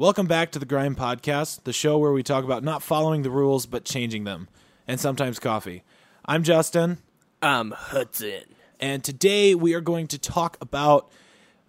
[0.00, 3.28] Welcome back to the Grime Podcast, the show where we talk about not following the
[3.28, 4.48] rules but changing them,
[4.88, 5.82] and sometimes coffee.
[6.24, 6.96] I'm Justin,
[7.42, 8.44] I'm Hudson.
[8.80, 11.12] and today we are going to talk about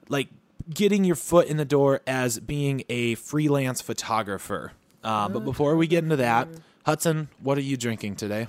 [0.07, 0.29] like
[0.73, 4.71] getting your foot in the door as being a freelance photographer.
[5.04, 6.48] Uh, but before we get into that,
[6.86, 8.48] Hudson, what are you drinking today?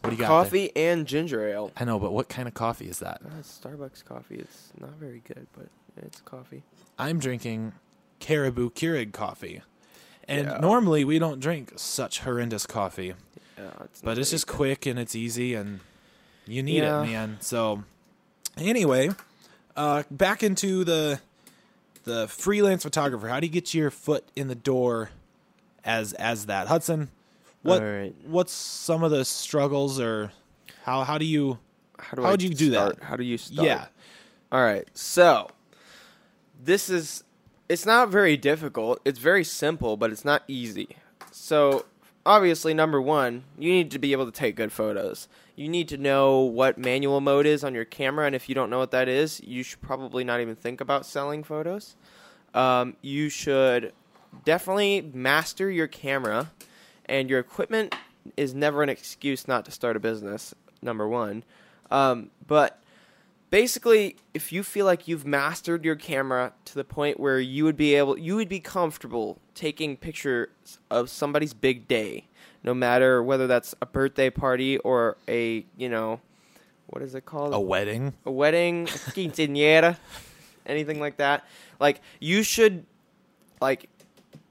[0.00, 0.26] What do you got?
[0.26, 0.44] there?
[0.44, 1.70] Coffee and ginger ale.
[1.76, 3.20] I know, but what kind of coffee is that?
[3.24, 4.34] Uh, Starbucks coffee.
[4.34, 6.64] It's not very good, but it's coffee.
[6.98, 7.72] I'm drinking
[8.24, 9.60] Caribou Keurig coffee.
[10.26, 10.58] And Yeah.
[10.58, 13.12] normally we don't drink such horrendous coffee,
[13.58, 15.80] Yeah, it's but it's just quick and it's easy and
[16.46, 17.02] you need Yeah.
[17.02, 17.36] it, man.
[17.40, 17.84] So
[18.56, 19.10] anyway,
[19.76, 21.20] uh back into the
[22.04, 23.28] the freelance photographer.
[23.28, 25.10] How do you get your foot in the door
[25.84, 26.68] as as that?
[26.68, 27.10] Hudson,
[27.60, 28.14] what right.
[28.24, 30.32] what's some of the struggles or
[30.84, 31.58] how how do you
[31.98, 33.02] How do How I would you do that?
[33.02, 33.66] How do you start?
[33.66, 33.86] Yeah.
[34.50, 34.88] All right.
[34.94, 35.50] So
[36.62, 37.24] this is
[37.68, 39.00] it's not very difficult.
[39.04, 40.96] It's very simple, but it's not easy.
[41.30, 41.86] So
[42.26, 45.28] obviously, number one, you need to be able to take good photos.
[45.56, 48.70] You need to know what manual mode is on your camera, and if you don't
[48.70, 51.96] know what that is, you should probably not even think about selling photos.
[52.54, 53.92] Um, you should
[54.44, 56.50] definitely master your camera,
[57.06, 57.94] and your equipment
[58.36, 60.54] is never an excuse not to start a business.
[60.82, 61.44] Number one,
[61.90, 62.82] um, but
[63.54, 67.76] basically if you feel like you've mastered your camera to the point where you would
[67.76, 70.48] be able you would be comfortable taking pictures
[70.90, 72.26] of somebody's big day
[72.64, 76.20] no matter whether that's a birthday party or a you know
[76.86, 78.12] what is it called a wedding?
[78.24, 79.96] a wedding, a quinceañera,
[80.66, 81.44] anything like that.
[81.80, 82.84] Like you should,
[83.60, 83.88] like,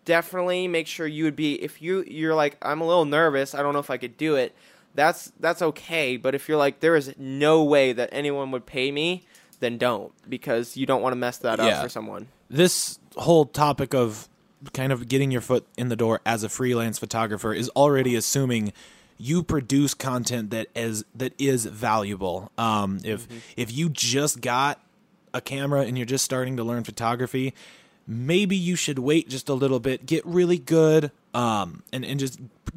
[0.05, 1.61] definitely make sure you would be.
[1.61, 3.55] If you you're like, I'm a little nervous.
[3.55, 4.55] I don't know if I could do it.
[4.95, 6.17] That's that's okay.
[6.17, 9.23] But if you're like, there is no way that anyone would pay me,
[9.59, 12.27] then don't because you don't want to mess that up for someone.
[12.49, 14.27] this whole topic of
[14.73, 18.71] kind of getting your foot in the door as a freelance photographer is already assuming
[19.17, 22.51] you produce content that is that is valuable.
[22.57, 23.27] Um, if
[23.57, 24.79] if you just got
[25.33, 27.53] a camera and you're just starting to learn photography,
[28.05, 32.39] maybe you should wait just a little bit, get really good, um, and and just
[32.65, 32.73] p-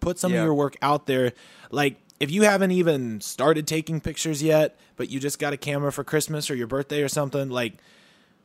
[0.00, 0.40] put some Yeah.
[0.40, 1.32] of your work out there.
[1.70, 5.92] Like if you haven't even started taking pictures yet, but you just got a camera
[5.92, 7.74] for Christmas or your birthday or something, like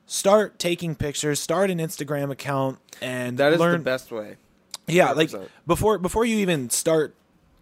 [0.06, 3.74] start taking pictures, start an Instagram account, and That is learn.
[3.74, 4.36] the best way.
[4.88, 5.48] Yeah, like 100%.
[5.66, 7.16] before before you even start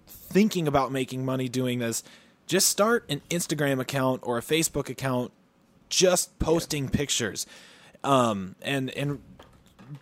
[0.07, 2.03] thinking about making money doing this,
[2.47, 5.31] just start an Instagram account or a Facebook account,
[5.89, 7.45] just posting pictures,
[8.03, 9.19] um, and and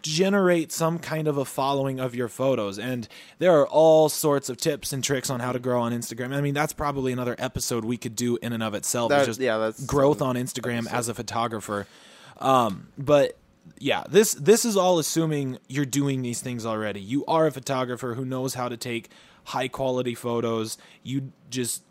[0.01, 2.79] generate some kind of a following of your photos.
[2.79, 3.07] And
[3.37, 6.33] there are all sorts of tips and tricks on how to grow on Instagram.
[6.33, 9.09] I mean, that's probably another episode we could do in and of itself.
[9.09, 11.87] That- just yeah, that's growth on Instagram as a photographer.
[12.37, 13.37] Um, but
[13.77, 17.01] yeah, this this is all assuming you're doing these things already.
[17.01, 19.09] You are a photographer who knows how to take
[19.45, 20.77] high quality photos.
[21.03, 21.83] You just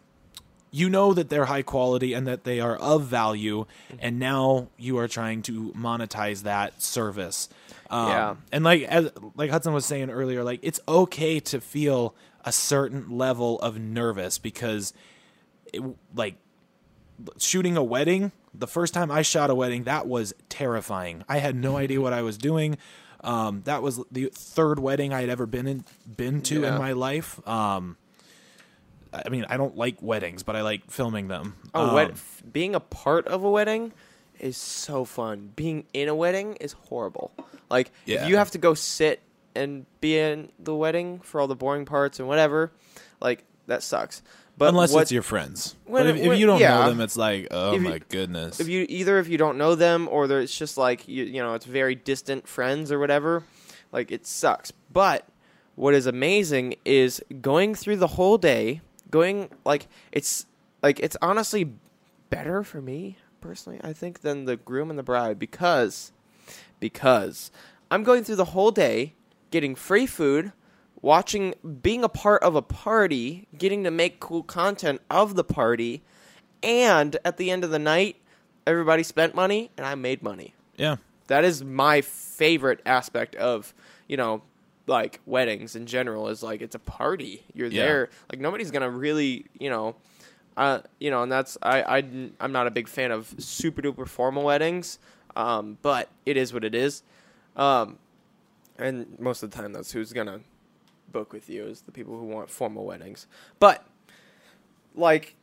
[0.70, 3.66] you know that they're high quality and that they are of value,
[3.98, 7.48] and now you are trying to monetize that service.
[7.90, 8.34] Um, Yeah.
[8.52, 12.14] and like as like Hudson was saying earlier, like it's okay to feel
[12.44, 14.92] a certain level of nervous because,
[15.72, 15.82] it,
[16.14, 16.36] like
[17.38, 21.54] shooting a wedding the first time i shot a wedding that was terrifying i had
[21.56, 22.78] no idea what i was doing
[23.24, 25.84] um, that was the third wedding i had ever been in
[26.16, 26.72] been to Yeah.
[26.74, 27.96] in my life um,
[29.12, 32.14] i mean i don't like weddings but i like filming them Oh, um, wed-
[32.52, 33.92] being a part of a wedding
[34.40, 35.50] is so fun.
[35.56, 37.32] Being in a wedding is horrible.
[37.68, 38.22] Like Yeah.
[38.22, 39.20] if you have to go sit
[39.56, 42.70] and be in the wedding for all the boring parts and whatever,
[43.20, 44.22] like that sucks.
[44.56, 46.78] But unless what, it's your friends when but if, it- if you don't yeah.
[46.84, 49.58] know them it's like oh If you- my goodness if you either if you don't
[49.58, 53.42] know them or it's just like you you know it's very distant friends or whatever,
[53.90, 54.72] like it sucks.
[54.92, 55.26] But
[55.74, 60.46] what is amazing is going through the whole day, going like it's
[60.82, 61.72] like it's honestly
[62.30, 66.12] better for me personally, I think, than the groom and the bride because
[66.80, 67.50] because
[67.90, 69.14] I'm going through the whole day
[69.50, 70.52] getting free food,
[71.00, 76.02] watching being a part of a party, getting to make cool content of the party,
[76.62, 78.16] and at the end of the night,
[78.66, 80.54] everybody spent money and I made money.
[80.76, 80.96] yeah
[81.28, 83.74] That is my favorite aspect of,
[84.06, 84.42] you know,
[84.88, 87.44] like weddings in general is like it's a party.
[87.54, 87.84] You're Yeah.
[87.84, 88.08] there.
[88.30, 89.94] Like nobody's to really, you know,
[90.56, 91.98] uh, you know, and that's I I
[92.40, 94.98] I'm not a big fan of super duper formal weddings.
[95.36, 97.02] Um, but it is what it is.
[97.54, 97.98] Um,
[98.78, 100.40] and most of the time that's who's to
[101.12, 103.26] book with you is the people who want formal weddings.
[103.60, 103.84] But
[104.94, 105.36] like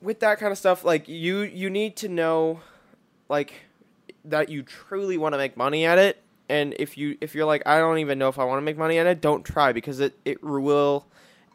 [0.00, 2.60] with that kind of stuff like you you need to know
[3.28, 3.52] like
[4.24, 6.22] that you truly want to make money at it.
[6.48, 8.76] And if you if you're like I don't even know if I want to make
[8.78, 11.06] money at it, don't try because it it will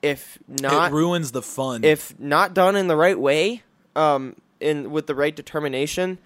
[0.01, 1.84] if not it ruins the fun.
[1.84, 3.63] if not done in the right way,
[3.95, 6.19] um, in with the right determination,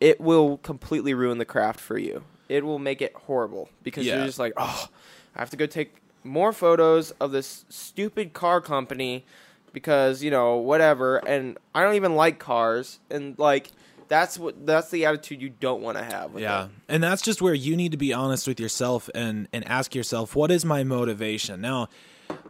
[0.00, 2.22] it will completely ruin the craft for you.
[2.48, 4.16] It will make it horrible because Yeah.
[4.16, 4.88] you're just like, oh,
[5.34, 9.24] I have to go take more photos of this stupid car company
[9.72, 13.72] because you know whatever, and I don't even like cars, and like
[14.08, 16.38] that's what that's the attitude you don't want to have.
[16.38, 16.64] Yeah.
[16.64, 16.70] it.
[16.88, 20.34] And that's just where you need to be honest with yourself and and ask yourself
[20.34, 21.60] what is my motivation.
[21.60, 21.88] Now,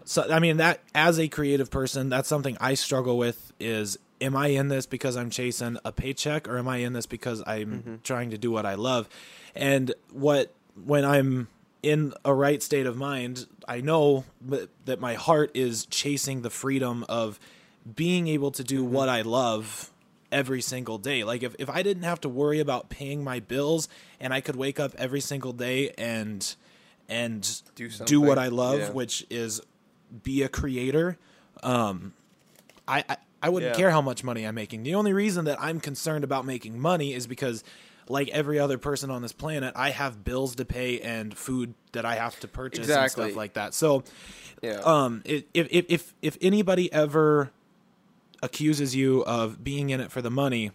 [0.05, 4.37] so I mean that as a creative person, that's something I struggle with is am
[4.37, 7.83] I in this because I'm chasing a paycheck or am I in this because I'm
[7.83, 7.95] mm-hmm.
[8.03, 9.09] trying to do what I love?
[9.55, 10.53] And what
[10.85, 11.49] when I'm
[11.83, 16.51] in a right state of mind, I know that that my heart is chasing the
[16.51, 17.39] freedom of
[17.95, 18.93] being able to do mm-hmm.
[18.93, 19.91] what I love
[20.35, 21.25] every single day.
[21.25, 23.89] Like if, if I didn't have to worry about paying my bills
[24.21, 26.55] and I could wake up every single day and
[27.09, 28.39] and Do do what.
[28.39, 28.91] I love, Yeah.
[28.93, 29.61] which is
[30.23, 31.17] be a creator,
[31.63, 32.13] um
[32.87, 33.77] I, I I wouldn't Yeah.
[33.77, 34.83] care how much money I'm making.
[34.83, 37.63] The only reason that I'm concerned about making money is because
[38.09, 42.05] like every other person on this planet, I have bills to pay and food that
[42.05, 43.73] I have to purchase and stuff like that.
[43.75, 44.03] So
[44.63, 44.81] Yeah.
[44.85, 47.51] um if if if if anybody ever
[48.45, 50.71] accuses you of being in it for the money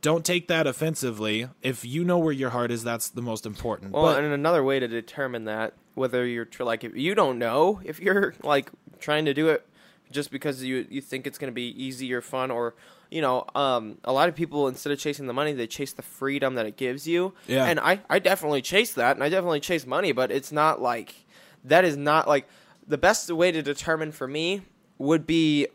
[0.00, 3.92] don't take that offensively if you know where your heart is that's the most important
[3.92, 7.38] Well, but and another way to determine that, whether you're tr- like, if you don't
[7.38, 8.70] know if you're like
[9.00, 9.66] trying to do it
[10.10, 12.74] just because you you think it's going to be easy or fun, or
[13.10, 16.02] you know, um, a lot of people instead of chasing the money, they chase the
[16.02, 17.34] freedom that it gives you.
[17.46, 17.64] Yeah.
[17.64, 21.26] And I I definitely chase that, and I definitely chase money, but it's not like
[21.64, 22.48] that is not like
[22.86, 24.62] the best way to determine for me
[24.96, 25.66] would be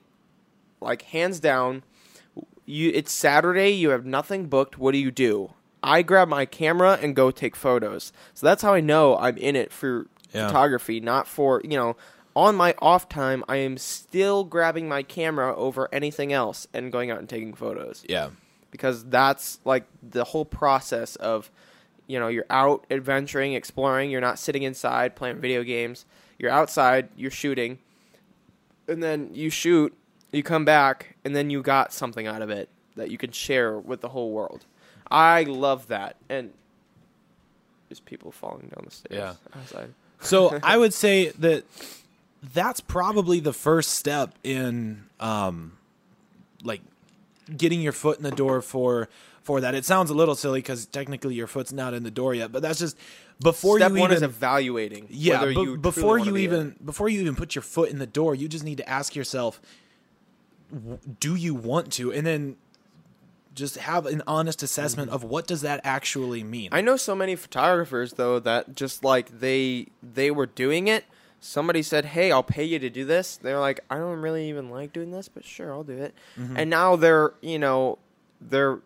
[0.83, 1.83] like hands down
[2.65, 5.53] you it's Saturday, you have nothing booked, what do you do?
[5.81, 8.13] I grab my camera and go take photos.
[8.33, 10.47] So that's how I know I'm in it for Yeah.
[10.47, 11.97] photography, not for, you know,
[12.35, 17.11] on my off time I am still grabbing my camera over anything else and going
[17.11, 18.29] out and taking photos yeah
[18.71, 21.51] because that's like the whole process of
[22.07, 26.07] you know you're out adventuring exploring you're not sitting inside playing video games
[26.39, 27.77] you're outside you're shooting
[28.87, 29.95] and then you shoot
[30.33, 33.77] you come back and then you got something out of it that you can share
[33.77, 34.65] with the whole world
[35.11, 36.51] i love that and
[37.89, 39.59] there's people falling down the stairs Yeah.
[39.59, 41.63] outside so i would say that
[42.53, 45.73] that's probably the first step in um
[46.63, 46.81] like
[47.55, 49.09] getting your foot in the door for
[49.43, 52.33] for that it sounds a little silly because technically your foot's not in the door
[52.33, 52.97] yet but that's just
[53.41, 56.67] before step you one even is evaluating yeah whether but you before you be even
[56.69, 56.85] it.
[56.85, 59.59] before you even put your foot in the door you just need to ask yourself
[59.59, 59.71] w-
[61.19, 62.55] do you want to and then
[63.53, 67.35] just have an honest assessment of what does that actually mean I know so many
[67.35, 71.05] photographers though that just like they they were doing it.
[71.39, 74.69] Somebody said, "Hey, I'll pay you to do this." They're like, "I don't really even
[74.69, 76.55] like doing this, but sure, I'll do it." Mm-hmm.
[76.57, 77.99] And now they're you know
[78.39, 78.79] they're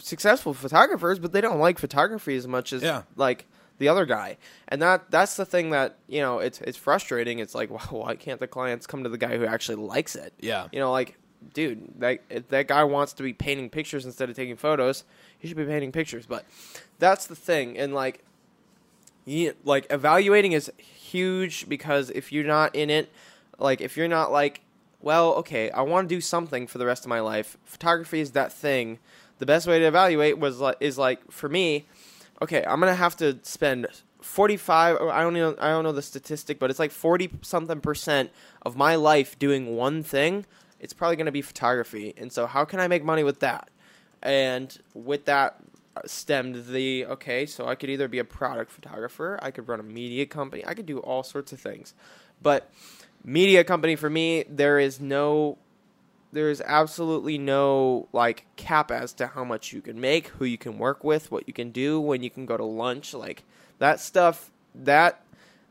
[0.00, 3.02] successful photographers, but they don't like photography as much as Yeah.
[3.16, 3.46] like
[3.78, 4.38] the other guy.
[4.68, 7.38] And that that's the thing that you know it's it's frustrating.
[7.38, 10.34] It's like, well, why can't the clients come to the guy who actually likes it?
[10.40, 11.16] yeah You know, like,
[11.52, 15.04] dude, that if that guy wants to be painting pictures instead of taking photos.
[15.38, 16.26] He should be painting pictures.
[16.26, 16.44] But
[16.98, 18.22] that's the thing, and like,
[19.24, 23.10] you, like evaluating is huge because if you're not in it,
[23.58, 24.62] like, if you're not like,
[25.00, 27.56] well, okay, I want to do something for the rest of my life.
[27.64, 28.98] Photography is that thing.
[29.38, 31.86] The best way to evaluate was is like for me,
[32.42, 33.86] okay, I'm gonna have to spend
[34.20, 37.80] 45 or I don't know I don't know the statistic, but it's like 40 something
[37.80, 38.30] percent
[38.62, 40.44] of my life doing one thing.
[40.80, 42.14] It's probably going to be photography.
[42.16, 43.70] And so how can I make money with that?
[44.22, 45.60] And with that
[46.06, 49.84] stemmed the okay, so I could either be a product photographer, I could run a
[49.84, 51.94] media company, I could do all sorts of things.
[52.42, 52.70] But
[53.24, 55.58] media company for me, there is no
[56.32, 60.58] there is absolutely no like cap as to how much you can make, who you
[60.58, 63.42] can work with, what you can do, when you can go to lunch, like
[63.78, 64.50] that stuff.
[64.74, 65.24] That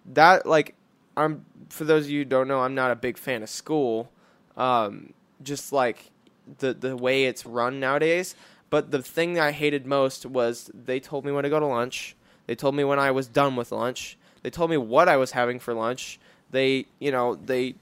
[0.06, 0.76] that like
[1.16, 4.12] I'm for those of you who don't know, I'm not a big fan of school.
[4.58, 6.12] Um, just like
[6.60, 8.36] the the way it's run nowadays.
[8.70, 11.66] But the thing that I hated most was they told me when to go to
[11.66, 12.16] lunch.
[12.46, 14.18] They told me when I was done with lunch.
[14.44, 16.20] They told me what I was having for lunch.
[16.52, 17.76] They, you know, they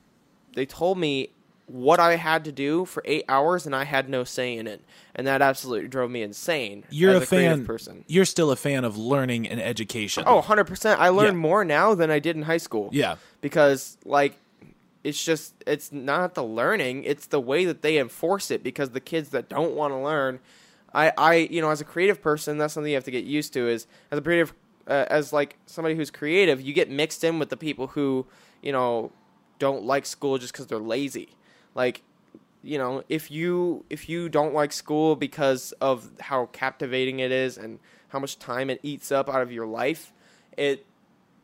[0.53, 1.29] they told me
[1.67, 4.81] what I had to do for eight hours, and I had no say in it,
[5.13, 6.85] and that absolutely drove me insane.
[6.89, 8.05] you're a creative fan person.
[8.07, 10.97] you're still a fan of learning and education Oh, 100%.
[10.97, 11.31] I learn Yeah.
[11.33, 12.89] more now than I did in high school.
[12.93, 14.37] yeah Because, like,
[15.07, 18.61] it's just, it's not the learning, it's the way that they enforce it.
[18.61, 20.39] Because the kids that don't want to learn,
[20.93, 23.53] I, I, you know, as a creative person, that's something you have to get used
[23.53, 23.67] to.
[23.69, 24.53] Is as a creative,
[24.85, 28.25] uh, as like somebody who's creative, you get mixed in with the people who,
[28.61, 29.11] you know,
[29.59, 31.29] don't like school just because they're lazy.
[31.73, 32.03] Like,
[32.63, 37.57] you know, if you if you don't like school because of how captivating it is
[37.57, 40.11] and how much time it eats up out of your life,
[40.57, 40.85] it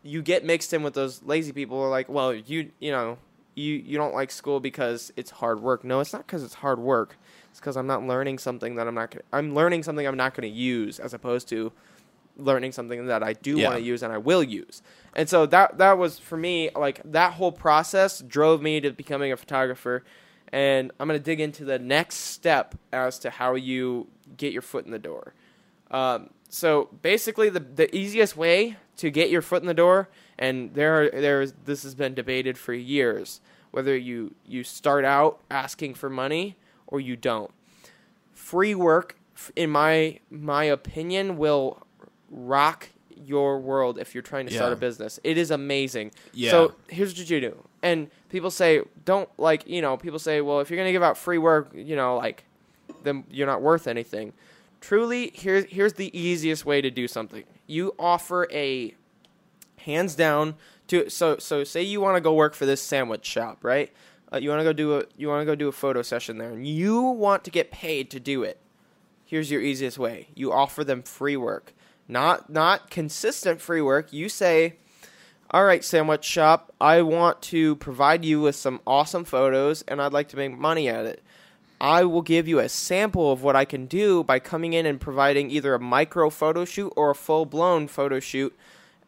[0.04, 3.18] you get mixed in with those lazy people who are like, well, you you know,
[3.56, 5.84] you you don't like school because it's hard work.
[5.84, 7.18] No, it's not because it's hard work.
[7.52, 9.12] It's because I'm not learning something that I'm not.
[9.12, 11.72] Gonna, I'm learning something I'm not going to use, as opposed to
[12.36, 13.68] learning something that I do Yeah.
[13.68, 14.82] want to use and I will use.
[15.16, 19.32] And so that that was for me like that whole process drove me to becoming
[19.32, 20.04] a photographer.
[20.52, 24.08] And I'm going to dig into the next step as to how you
[24.38, 25.34] get your foot in the door.
[25.92, 30.74] Um, so basically, the the easiest way to get your foot in the door, and
[30.74, 35.96] there are, there's this has been debated for years, whether you you start out asking
[35.96, 36.56] for money
[36.88, 37.52] or you don't.
[38.34, 39.18] Free work,
[39.56, 41.86] in my my opinion, will
[42.30, 45.20] rock your world if you're trying to start a business.
[45.24, 46.12] It is amazing.
[46.34, 46.52] Yeah.
[46.52, 47.64] So here's what you do.
[47.82, 51.04] And people say, don't like, you know, people say, well, if you're going to give
[51.04, 52.44] out free work, you know, like,
[53.04, 54.34] then you're not worth anything.
[54.82, 57.44] Truly, here's here's the easiest way to do something.
[57.68, 58.94] You offer a
[59.84, 60.56] hands down
[60.88, 63.92] to so so say you want to go work for this sandwich shop, right?
[64.32, 66.38] Uh, you want to go do a you want to go do a photo session
[66.38, 68.60] there, and you want to get paid to do it.
[69.26, 71.74] Here's your easiest way: you offer them free work,
[72.08, 74.12] not not consistent free work.
[74.12, 74.76] You say,
[75.52, 80.14] "All right, sandwich shop, I want to provide you with some awesome photos, and I'd
[80.14, 81.24] like to make money at it."
[81.84, 85.02] I will give you a sample of what I can do by coming in and
[85.02, 88.56] providing either a micro photo shoot or a full blown photo shoot.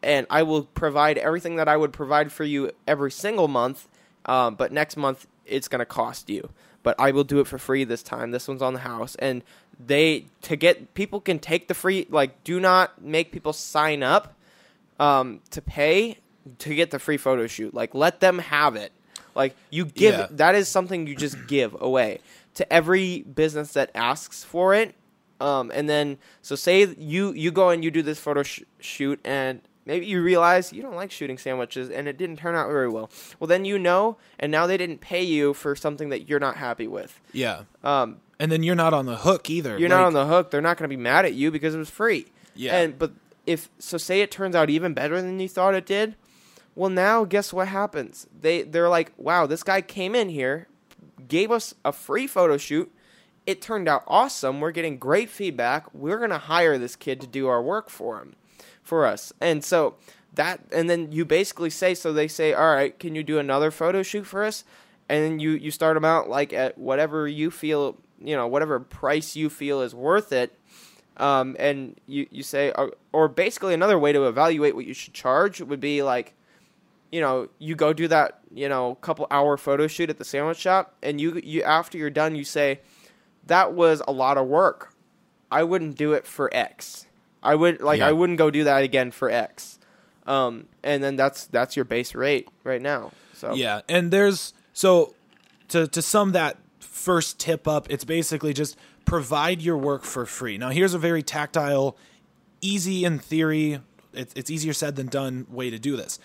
[0.06, 3.88] And I will provide everything that I would provide for you every single month.
[4.24, 6.48] Um, but next month, it's going to cost you.
[6.84, 8.30] But I will do it for free this time.
[8.30, 9.16] This one's on the house.
[9.16, 9.42] And
[9.84, 14.34] they, to get, people can take the free, like, do not make people sign up
[15.00, 16.18] um, to pay
[16.60, 17.74] to get the free photo shoot.
[17.74, 18.92] Like, let them have it.
[19.34, 20.28] Like, you give Yeah.
[20.30, 22.20] that is something you just give away
[22.54, 24.94] to every business that asks for it.
[25.40, 29.20] Um, and then, so say you you go and you do this photo sh- shoot,
[29.24, 32.88] and maybe you realize you don't like shooting sandwiches, and it didn't turn out very
[32.88, 33.08] well.
[33.40, 36.56] Well, then you know, and now they didn't pay you for something that you're not
[36.56, 37.18] happy with.
[37.32, 37.62] Yeah.
[37.82, 39.78] Um, And then you're not on the hook either.
[39.78, 40.50] you're not on the hook.
[40.50, 42.26] They're not going to be mad at you because it was free.
[42.54, 42.76] Yeah.
[42.76, 43.12] And but
[43.46, 46.16] if so, say it turns out even better than you thought it did.
[46.74, 48.26] Well, now guess what happens?
[48.38, 50.68] They they're like, wow, this guy came in here,
[51.28, 52.92] gave us a free photo shoot.
[53.46, 54.60] It turned out awesome.
[54.60, 55.86] We're getting great feedback.
[55.94, 58.34] We're gonna hire this kid to do our work for him,
[58.86, 59.32] for us.
[59.40, 59.96] And so
[60.34, 63.70] that, and then you basically say, so they say, all right, can you do another
[63.70, 64.64] photo shoot for us?
[65.08, 69.36] And you you start them out like at whatever you feel, you know, whatever price
[69.36, 70.58] you feel is worth it
[71.16, 75.14] um, and you you say, or, or basically another way to evaluate what you should
[75.14, 76.34] charge would be like,
[77.10, 80.58] you know, you go do that, you know, couple hour photo shoot at the sandwich
[80.58, 82.80] shop, and you you after you're done, you say,
[83.46, 84.92] that was a lot of work.
[85.50, 87.06] I wouldn't do it for X.
[87.42, 88.08] I would like Yeah.
[88.08, 89.78] I wouldn't go do that again for X.
[90.26, 93.12] Um, and then that's that's your base rate right now.
[93.32, 95.14] So Yeah, and there's so
[95.68, 100.58] to to sum that first tip up, it's basically just provide your work for free.
[100.58, 101.96] Now, here's a very tactile,
[102.60, 103.80] easy in theory.
[104.12, 106.18] It's it's easier said than done way to do this.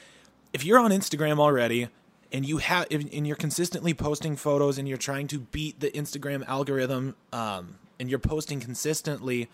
[0.53, 1.89] If you're on Instagram already
[2.34, 6.46] and you have and you're consistently posting photos and you're trying to beat the Instagram
[6.48, 9.50] algorithm, um, and you're posting consistently,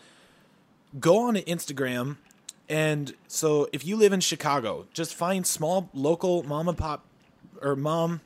[0.99, 2.17] go on to Instagram.
[2.69, 7.05] And so if you live in Chicago, just find small local mom and pop
[7.61, 8.21] or mom.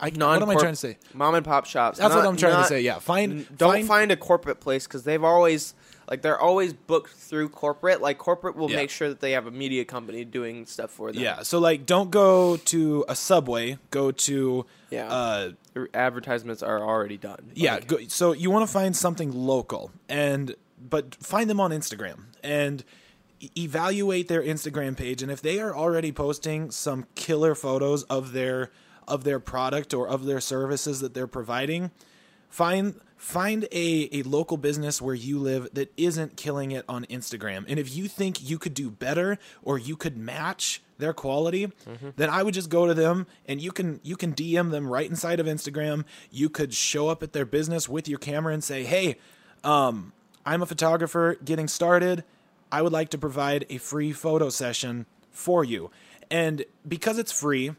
[0.00, 0.98] I, what am I trying to say?
[1.12, 1.98] Mom and pop shops.
[1.98, 2.80] That's what I'm trying to say.
[2.80, 5.74] Yeah, find don't find, find, a corporate place because they've always
[6.08, 8.00] like they're always booked through corporate.
[8.00, 8.76] Like corporate will Yeah.
[8.76, 11.22] make sure that they have a media company doing stuff for them.
[11.22, 13.78] Yeah, so like, don't go to a subway.
[13.90, 15.08] Go to Yeah.
[15.12, 17.50] Uh, Their advertisements are already done.
[17.54, 17.74] yeah.
[17.74, 20.54] Like, Go, so you want to find something local, and
[20.88, 22.84] but find them on Instagram and
[23.56, 25.22] evaluate their Instagram page.
[25.22, 28.70] And if they are already posting some killer photos of their
[29.06, 31.90] of their product or of their services that they're providing,
[32.48, 37.64] find find a, a local business where you live that isn't killing it on Instagram.
[37.68, 41.72] And if you think you could do better or you could match their quality,
[42.16, 45.08] then I would just go to them and you can you can DM them right
[45.08, 46.04] inside of Instagram.
[46.30, 49.16] You could show up at their business with your camera and say, "Hey,
[49.64, 50.12] um,
[50.46, 52.24] I'm a photographer getting started.
[52.70, 55.90] I would like to provide a free photo session for you."
[56.30, 57.72] And because it's free,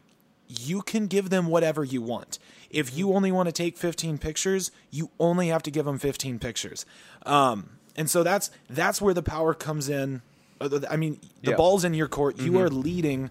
[0.48, 2.38] you can give them whatever you want.
[2.70, 6.38] If you only want to take 15 pictures, you only have to give them 15
[6.38, 6.84] pictures.
[7.24, 10.22] Um, and so that's that's where the power comes in.
[10.60, 11.56] Uh, I mean, the Yeah.
[11.56, 12.38] ball's in your court.
[12.38, 13.30] You are leading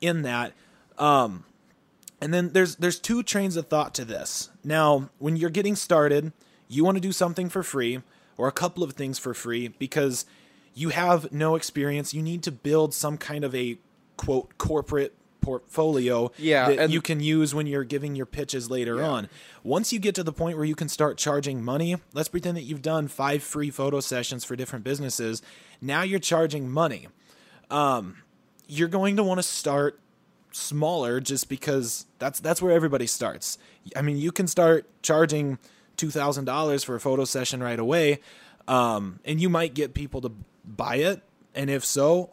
[0.00, 0.52] in that.
[0.98, 1.44] Um,
[2.20, 4.50] and then there's there's two trains of thought to this.
[4.62, 6.32] Now, when you're getting started,
[6.68, 8.02] you want to do something for free
[8.36, 10.26] or a couple of things for free because
[10.74, 12.12] you have no experience.
[12.14, 13.78] You need to build some kind of a
[14.16, 19.08] quote corporate portfolio Yeah, that you can use when you're giving your pitches later Yeah.
[19.08, 19.28] on.
[19.62, 22.62] Once you get to the point where you can start charging money, let's pretend that
[22.62, 25.42] you've done five free photo sessions for different businesses.
[25.82, 27.08] Now you're charging money.
[27.70, 28.16] Um,
[28.66, 30.00] you're going to want to start
[30.50, 33.58] smaller just because that's that's where everybody starts.
[33.94, 35.58] I mean, you can start charging
[35.96, 38.20] two thousand dollars for a photo session right away,
[38.68, 40.32] um, and you might get people to
[40.64, 41.22] buy it.
[41.54, 42.30] And if so,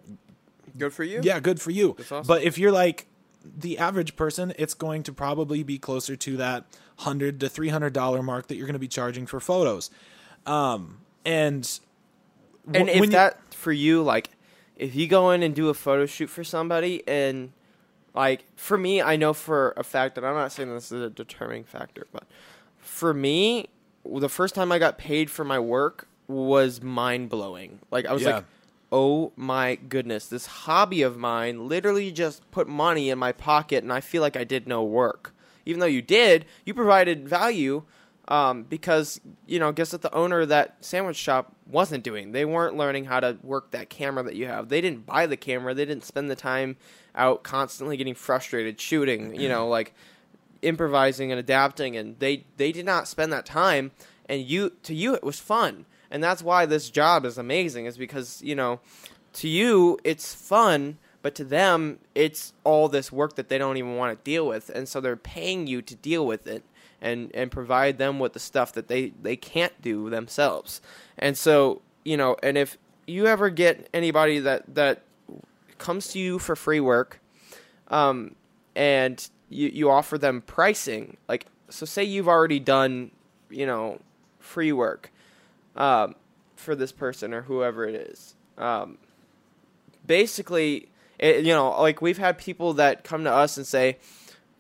[0.78, 1.22] Good for you.
[1.24, 1.96] yeah, good for you.
[2.00, 2.26] Awesome.
[2.26, 3.08] But if you're like
[3.44, 6.66] the average person, it's going to probably be closer to that
[6.98, 9.90] hundred to three hundred dollar mark that you're going to be charging for photos.
[10.46, 11.80] Um, and
[12.74, 14.30] And if you- that for you, like,
[14.76, 17.52] if you go in and do a photo shoot for somebody, and
[18.16, 21.10] like for me, I know for a fact that I'm not saying this is a
[21.10, 22.24] determining factor, but
[22.92, 23.68] for me,
[24.06, 27.80] the first time I got paid for my work was mind blowing.
[27.90, 28.36] Like I was Yeah.
[28.36, 28.46] like,
[28.92, 33.94] oh my goodness, this hobby of mine literally just put money in my pocket, and
[33.94, 35.34] I feel like I did no work.
[35.66, 37.84] Even though you did, you provided value
[38.28, 42.34] um, because you know, guess what the owner of that sandwich shop wasn't doing.
[42.34, 44.68] They weren't learning how to work that camera that you have.
[44.68, 45.74] They didn't buy the camera.
[45.74, 46.76] They didn't spend the time
[47.16, 49.34] out constantly getting frustrated shooting.
[49.34, 49.94] You know, like
[50.62, 53.92] improvising and adapting and they they did not spend that time
[54.28, 55.86] and you to you it was fun.
[56.10, 58.80] And that's why this job is amazing is because you know
[59.34, 63.96] to you it's fun but to them it's all this work that they don't even
[63.96, 64.70] want to deal with.
[64.70, 66.64] And so they're paying you to deal with it
[67.02, 70.82] and and provide them with the stuff that they they can't do themselves.
[71.18, 72.78] And so you know and if
[73.08, 75.04] you ever get anybody that that
[75.78, 77.20] comes to you for free work
[77.88, 78.36] um,
[78.76, 81.18] and you, you offer them pricing.
[81.28, 83.12] Like so say you've already done
[83.50, 84.00] you know
[84.40, 85.12] free work
[85.76, 86.16] um,
[86.56, 88.36] for this person or whoever it is.
[88.58, 88.98] Um,
[90.06, 93.98] basically it, you know like we've had people that come to us and say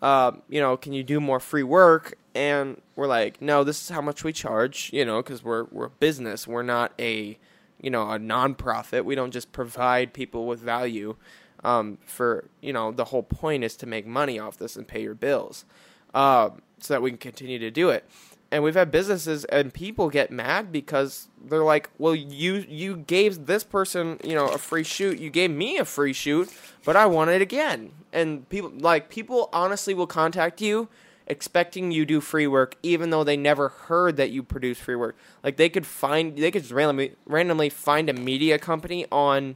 [0.01, 2.17] um, you know can you do more free work?
[2.33, 5.85] And we're like no this is how much we charge you know because we're we're
[5.85, 6.47] a business.
[6.47, 7.37] We're not a
[7.79, 9.05] you know a nonprofit.
[9.05, 11.15] We don't just provide people with value
[11.63, 15.01] um, for you know the whole point is to make money off this and pay
[15.01, 15.65] your bills
[16.13, 18.05] um, so that we can continue to do it.
[18.53, 23.45] And we've had businesses and people get mad because they're like well you you gave
[23.45, 25.19] this person you know a free shoot.
[25.19, 26.51] You gave me a free shoot
[26.83, 27.91] but i want it again.
[28.11, 30.89] And people like people honestly will contact you
[31.27, 35.15] expecting you do free work even though they never heard that you produce free work.
[35.43, 39.55] Like they could find they could just randomly randomly find a media company on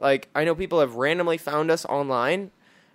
[0.00, 2.50] like i know people have randomly found us online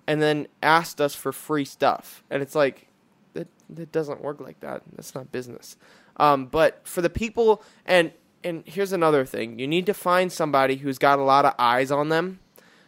[0.08, 2.88] and then asked us for free stuff and it's like
[3.36, 4.82] that that doesn't work like that.
[4.96, 5.78] That's not business.
[6.18, 8.12] Um, but for the people, and
[8.44, 11.92] and here's another thing: you need to find somebody who's got a lot of eyes
[11.92, 12.40] on them.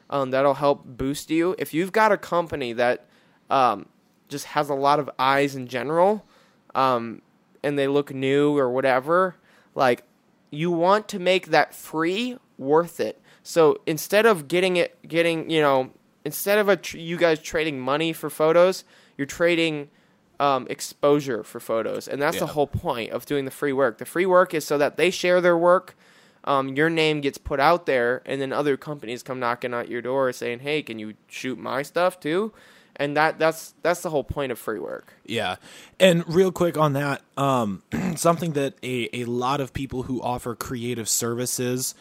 [0.10, 1.54] Um, that'll help boost you.
[1.60, 3.06] If you've got a company that
[3.50, 3.88] um,
[4.30, 6.26] just has a lot of eyes in general,
[6.74, 7.22] um,
[7.62, 9.36] and they look new or whatever,
[9.76, 10.04] like
[10.50, 13.22] you want to make that free worth it.
[13.48, 15.92] So instead of getting it, getting you know,
[16.26, 18.84] instead of a tr- you guys trading money for photos,
[19.18, 19.90] you're trading
[20.38, 24.00] um, exposure for photos, and that's the whole point of doing the free work.
[24.00, 25.96] The free work is so that they share their work.
[26.44, 30.02] Um, your name gets put out there, and then other companies come knocking at your
[30.02, 32.52] door saying, "Hey, can you shoot my stuff too?"
[32.98, 35.14] And that that's that's the whole point of free work.
[35.26, 35.56] Yeah.
[36.02, 37.82] And real quick on that, um,
[38.18, 41.96] something that a, a lot of people who offer creative services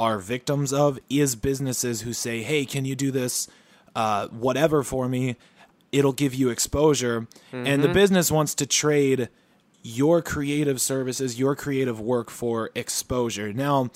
[0.00, 3.46] are victims of is businesses who say, hey, can you do this,
[3.94, 5.36] uh, whatever for me?
[5.92, 7.28] It'll give you exposure.
[7.52, 9.28] And the business wants to trade
[9.82, 13.52] your creative services, your creative work for exposure.
[13.52, 13.90] Now,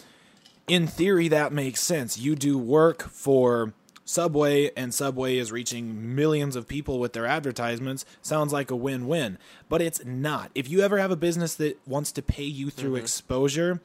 [0.68, 2.18] in theory, that makes sense.
[2.18, 3.72] You do work for
[4.04, 8.04] Subway, and Subway is reaching millions of people with their advertisements.
[8.20, 9.38] Sounds like a win win,
[9.70, 10.50] but it's not.
[10.54, 13.80] If you ever have a business that wants to pay you through exposure,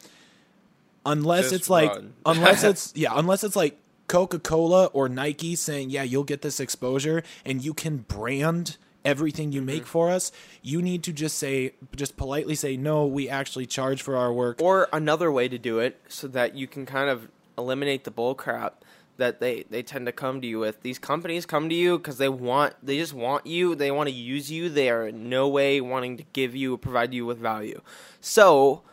[1.11, 2.13] unless Just it's like, run.
[2.25, 6.59] unless it's, yeah, unless it's like Coca Cola or Nike saying, yeah, you'll get this
[6.59, 9.65] exposure and you can brand everything you Mm-hmm.
[9.67, 14.01] make for us, you need to just say, just politely say, no, we actually charge
[14.01, 14.61] for our work.
[14.61, 18.35] Or another way to do it so that you can kind of eliminate the bull
[18.35, 18.83] crap.
[19.17, 20.81] that they they tend to come to you with.
[20.81, 23.75] These companies come to you because they want they just want you.
[23.75, 24.69] They want to use you.
[24.69, 27.81] They are in no way wanting to give you or provide you with value.
[28.21, 28.83] So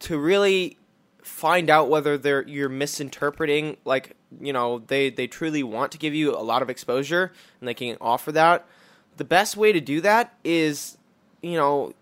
[0.00, 0.78] to really
[1.24, 6.14] find out whether they're you're misinterpreting like you know they they truly want to give
[6.14, 8.66] you a lot of exposure and they can offer that.
[9.16, 10.98] The best way to do that is
[11.42, 11.94] you know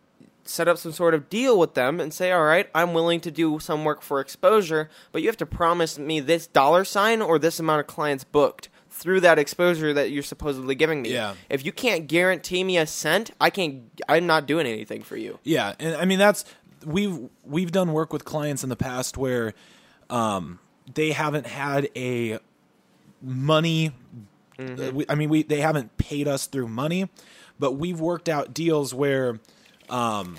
[0.44, 3.30] set up some sort of deal with them and say all right i'm willing to
[3.30, 7.38] do some work for exposure but you have to promise me this dollar sign or
[7.38, 11.12] this amount of clients booked through that exposure that you're supposedly giving me.
[11.12, 11.34] Yeah.
[11.48, 15.38] if you can't guarantee me a cent i can't i'm not doing anything for you.
[15.44, 16.44] Yeah, and I mean that's
[16.84, 19.54] we've we've done work with clients in the past where
[20.10, 20.58] um,
[20.94, 22.38] they haven't had a
[23.20, 23.92] money.
[24.58, 24.82] Mm-hmm.
[24.82, 27.08] uh, we, I mean, we they haven't paid us through money,
[27.58, 29.40] but we've worked out deals where
[29.88, 30.36] um,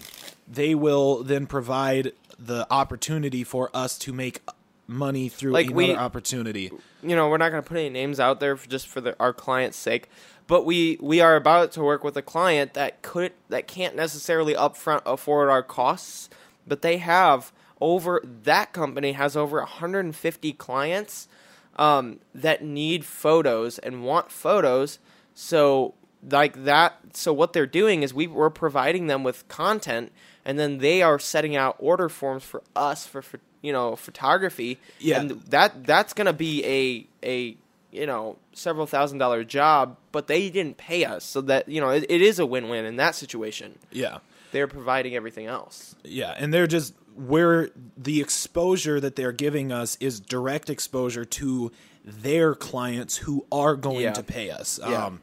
[0.48, 4.42] they will then provide the opportunity for us to make
[4.88, 6.72] money through Like another we- opportunity.
[7.02, 9.16] you know, we're not going to put any names out there for, just for the,
[9.20, 10.10] our client's sake,
[10.48, 14.54] but we we are about to work with a client that could that can't necessarily
[14.54, 16.30] upfront afford our costs,
[16.68, 17.52] but they have
[17.82, 21.28] over that company has over 150 clients
[21.76, 25.00] um, that need photos and want photos.
[25.34, 25.94] So
[26.30, 30.12] like that, so what they're doing is we we're providing them with content,
[30.46, 34.80] and then they are setting out order forms for us for, for you know photography.
[35.00, 35.22] Yeah.
[35.22, 37.58] and that that's gonna be a a
[37.94, 41.90] you know several thousand dollar job, but they didn't pay us, so that you know
[41.90, 43.80] it, it is a win win in that situation.
[43.92, 44.18] Yeah.
[44.52, 45.96] They're providing everything else.
[46.04, 51.72] Yeah, and they're just where the exposure that they're giving us is direct exposure to
[52.06, 54.14] their clients who are going Yeah.
[54.14, 54.80] to pay us.
[54.82, 55.06] Yeah.
[55.06, 55.22] Um,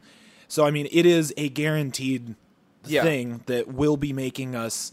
[0.49, 2.35] so I mean, it is a guaranteed
[2.85, 3.03] Yeah.
[3.03, 4.91] thing that will be making us.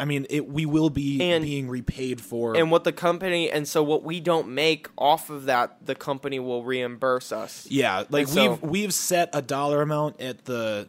[0.00, 2.56] I mean, it we will be And- being repaid for.
[2.56, 6.38] And what the company and so what we don't make off of that, the company
[6.38, 7.66] will reimburse us.
[7.70, 10.86] Yeah, like so- we've we've set a dollar amount at the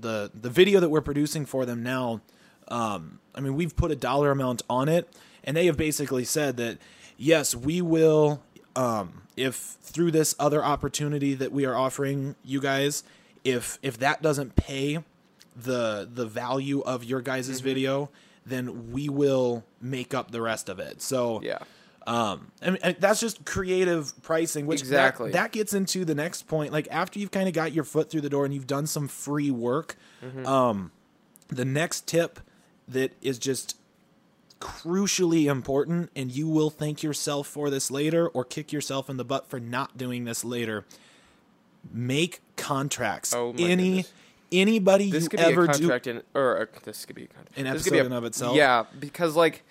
[0.00, 2.20] the the video that we're producing for them now.
[2.68, 5.08] Um, I mean, we've put a dollar amount on it,
[5.44, 6.78] and they have basically said that
[7.16, 8.42] yes, we will.
[8.76, 13.02] Um, if through this other opportunity that we are offering you guys,
[13.44, 14.98] if if that doesn't pay
[15.56, 17.64] the the value of your guys' Mm-hmm.
[17.64, 18.10] video,
[18.46, 21.00] then we will make up the rest of it.
[21.02, 21.58] So Yeah.
[22.06, 25.30] um, I mean, and that's just creative pricing, which that- Exactly.
[25.32, 26.72] that, gets into the next point.
[26.72, 29.08] Like after you've kind of got your foot through the door and you've done some
[29.08, 30.46] free work, Mm-hmm.
[30.46, 30.90] um,
[31.48, 32.40] the next tip
[32.88, 33.76] that is just
[34.60, 39.24] crucially important, and you will thank yourself for this later, or kick yourself in the
[39.24, 40.84] butt for not doing this later.
[41.92, 43.34] Make contracts.
[43.34, 44.12] Oh my Any goodness.
[44.52, 47.24] Anybody This you could be ever a do contract in, or a, this could be
[47.24, 47.58] a contract.
[47.58, 48.56] An This could be episode in of itself?
[48.56, 49.62] Yeah, because like,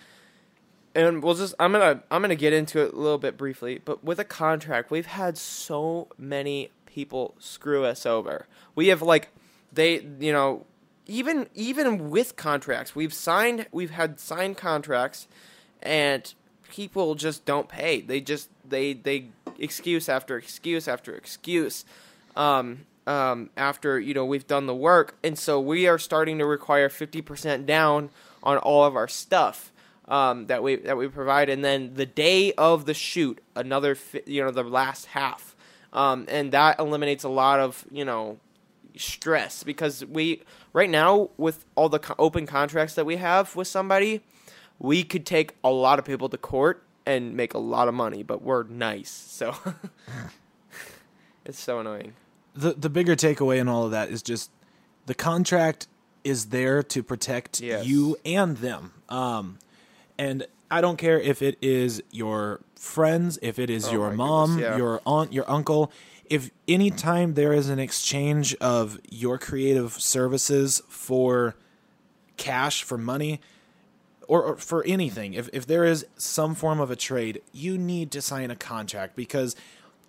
[0.96, 3.82] and we'll just I'm gonna I'm gonna get into it a little bit briefly.
[3.84, 8.48] But with a contract, we've had so many people screw us over.
[8.76, 9.30] We have like
[9.72, 10.66] they you know
[11.08, 15.28] even even with contracts we've signed we've had signed contracts
[15.82, 16.34] and
[16.70, 19.28] people just don't pay they just they they
[19.60, 21.86] excuse after excuse after excuse
[22.36, 25.16] um um after you know we've done the work.
[25.24, 28.10] And so we are starting to require 50% down
[28.44, 29.72] on all of our stuff
[30.08, 31.50] um that we that we provide.
[31.50, 35.56] And then the day of the shoot another fi- you know the last half.
[35.94, 38.38] Um and that eliminates a lot of you know
[38.96, 39.64] stress.
[39.64, 44.22] Because we right now with all the co- open contracts that we have with somebody
[44.80, 48.24] we could take a lot of people to court and make a lot of money.
[48.24, 49.12] But we're nice.
[49.12, 49.56] So
[51.46, 52.14] it's so annoying
[52.56, 54.52] the the bigger takeaway in all of that is just
[55.06, 55.88] the contract
[56.24, 57.86] is there to protect Yes.
[57.86, 58.94] you and them.
[59.10, 59.58] Um,
[60.18, 64.52] and I don't care if it is your friends, if it is Oh your mom,
[64.58, 64.78] goodness, yeah.
[64.78, 65.92] your aunt, your uncle.
[66.30, 71.56] If anytime there is an exchange of your creative services for
[72.38, 73.42] cash, for money,
[74.28, 78.12] or, or for anything, if, if there is some form of a trade, you need
[78.12, 79.56] to sign a contract because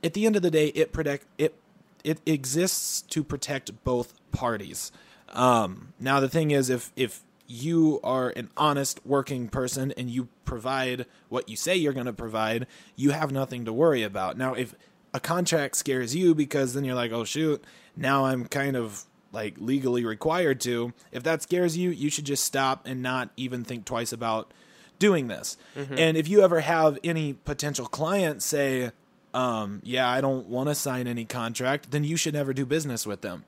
[0.04, 1.54] at the end of the day, it protect it
[2.04, 4.92] it exists to protect both parties.
[5.30, 10.28] Um, now the thing is, if if you are an honest working person and you
[10.44, 14.38] provide what you say you're going to provide, you have nothing to worry about.
[14.38, 14.74] Now, if
[15.12, 17.62] a contract scares you because then you're like, oh shoot,
[17.96, 20.92] now I'm kind of like legally required to.
[21.10, 24.52] If that scares you, you should just stop and not even think twice about
[24.98, 25.56] doing this.
[25.98, 28.92] And if you ever have any potential clients say,
[29.34, 33.06] um, yeah, I don't want to sign any contract, then you should never do business
[33.06, 33.44] with them.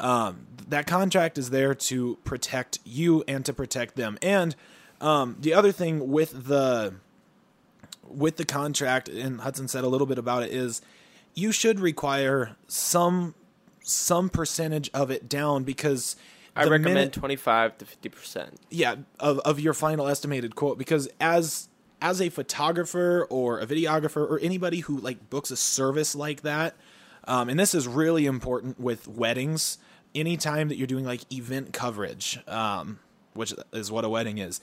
[0.00, 4.18] Um, that contract is there to protect you and to protect them.
[4.20, 4.54] And
[5.00, 6.94] um, the other thing with the
[8.06, 10.82] with the contract, and Hudson said a little bit about it, is
[11.34, 13.34] you should require some
[13.82, 16.14] some percentage of it down because
[16.54, 18.60] I recommend minute- twenty five to fifty percent.
[18.70, 21.68] yeah of, of your final estimated quote because as
[22.02, 26.74] as a photographer or a videographer or anybody who like books a service like that
[27.24, 29.78] um, and this is really important with weddings
[30.14, 32.98] anytime that you're doing like event coverage um,
[33.32, 34.60] which is what a wedding is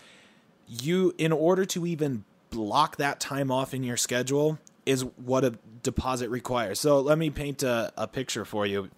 [0.67, 5.53] you in order to even block that time off in your schedule is what a
[5.83, 6.79] deposit requires.
[6.79, 8.89] So let me paint a, a picture for you.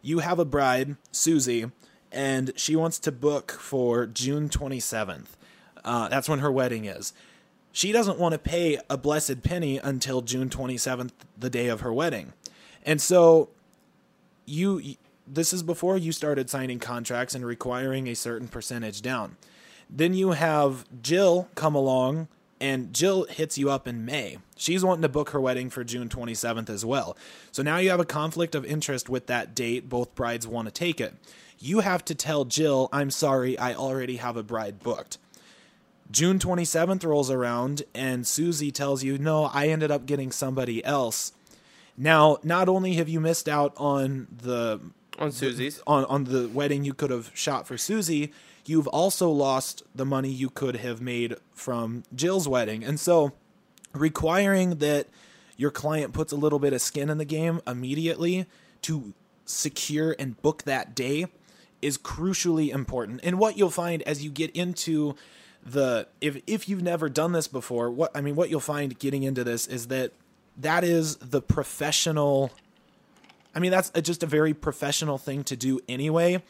[0.00, 1.70] You have a bride susie
[2.12, 5.26] and she wants to book for june 27th
[5.84, 7.12] uh, that's when her wedding is
[7.76, 11.92] she doesn't want to pay a blessed penny until june 27th the day of her
[11.92, 12.32] wedding
[12.84, 13.48] and so
[14.46, 19.36] you this is before you started signing contracts and requiring a certain percentage down.
[19.90, 22.28] Then you have Jill come along
[22.60, 24.38] and Jill hits you up in May.
[24.56, 27.16] She's wanting to book her wedding for June 27th as well.
[27.52, 29.88] So now you have a conflict of interest with that date.
[29.88, 31.14] Both brides want to take it.
[31.58, 35.18] You have to tell Jill, I'm sorry, I already have a bride booked.
[36.10, 41.32] June 27th rolls around and Susie tells you, No, I ended up getting somebody else.
[41.96, 44.80] Now, not only have you missed out on the
[45.18, 45.80] On Susie's.
[45.86, 48.32] on on the wedding you could have shot for Susie,
[48.66, 52.84] you've also lost the money you could have made from Jill's wedding.
[52.84, 53.32] And so
[53.92, 55.06] requiring that
[55.56, 58.46] your client puts a little bit of skin in the game immediately
[58.82, 59.14] to
[59.46, 61.26] secure and book that day
[61.80, 63.20] is crucially important.
[63.22, 65.14] And what you'll find as you get into
[65.68, 69.22] the if if you've never done this before, what I mean what you'll find getting
[69.24, 70.12] into this is that
[70.56, 72.52] that is the professional
[73.54, 76.42] I mean, that's a, just a very professional thing to do anyway.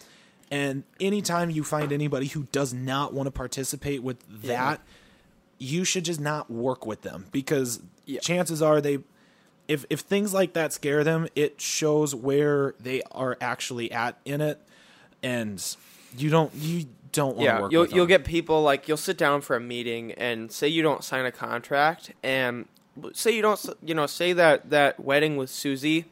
[0.50, 4.80] And anytime you find anybody who does not want to participate with that,
[5.58, 8.20] you should just not work with them because Yeah.
[8.20, 8.98] chances are they,
[9.68, 14.40] if if things like that scare them, it shows where they are actually at in
[14.40, 14.60] it,
[15.22, 15.60] and
[16.16, 17.72] you don't you don't want to yeah, work.
[17.72, 20.82] you'll with you'll get people like you'll sit down for a meeting and say you
[20.82, 22.66] don't sign a contract and
[23.12, 26.04] say you don't you know say that that wedding with Susie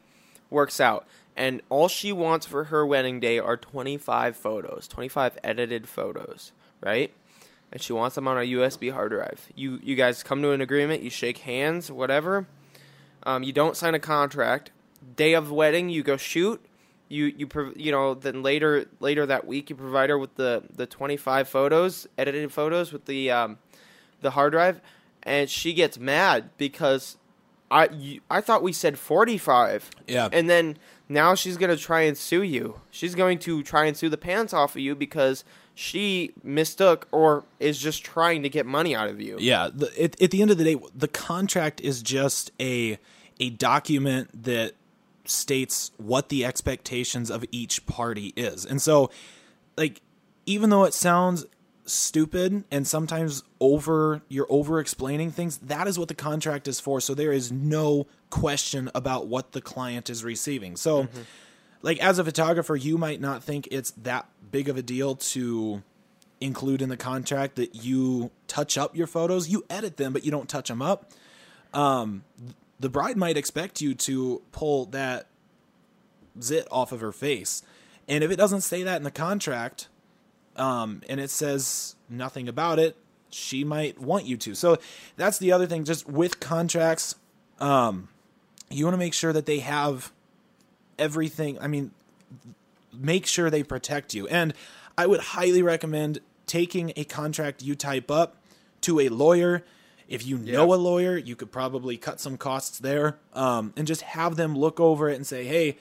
[0.49, 5.87] works out and all she wants for her wedding day are 25 photos, 25 edited
[5.87, 7.11] photos, right?
[7.71, 9.49] And she wants them on a USB hard drive.
[9.55, 12.47] You you guys come to an agreement, you shake hands, whatever.
[13.23, 14.71] Um, you don't sign a contract.
[15.15, 16.63] Day of wedding, you go shoot.
[17.07, 20.85] You you you know then later later that week you provide her with the the
[20.85, 23.57] 25 photos, edited photos with the um,
[24.21, 24.81] the hard drive,
[25.23, 27.17] and she gets mad because
[27.69, 29.89] I you, I thought we said 45.
[30.07, 30.29] Yeah.
[30.31, 30.77] And then
[31.09, 32.81] now she's gonna try and sue you.
[32.91, 35.43] She's going to try and sue the pants off of you because
[35.75, 39.35] she mistook or is just trying to get money out of you.
[39.39, 42.97] Yeah, the, at, at the end of the day, the contract is just a
[43.39, 44.73] a document that
[45.29, 48.65] states what the expectations of each party is.
[48.65, 49.09] And so
[49.77, 50.01] like
[50.45, 51.45] even though it sounds
[51.87, 56.99] stupid and sometimes over you're over explaining things, that is what the contract is for.
[56.99, 60.75] So there is no question about what the client is receiving.
[60.75, 61.07] So
[61.81, 65.83] like as a photographer, you might not think it's that big of a deal to
[66.41, 69.49] include in the contract that you touch up your photos.
[69.49, 71.11] You edit them, but you don't touch them up.
[71.73, 72.23] Um,
[72.79, 75.27] the bride might expect you to pull that
[76.41, 77.63] zit off of her face.
[78.07, 79.87] And if it doesn't say that in the contract,
[80.55, 82.95] um, and it says nothing about it,
[83.29, 84.55] she might want you to.
[84.55, 84.77] So
[85.17, 85.83] that's the other thing.
[85.83, 87.15] Just with contracts,
[87.59, 88.09] um,
[88.69, 90.11] you want to make sure that they have
[90.97, 91.59] everything.
[91.59, 91.91] I mean,
[92.93, 94.27] make sure they protect you.
[94.27, 94.53] And
[94.97, 98.37] I would highly recommend taking a contract you type up
[98.81, 99.63] to a lawyer.
[100.07, 104.01] If you know a lawyer, you could probably cut some costs there um, and just
[104.03, 105.77] have them look over it and say, hey,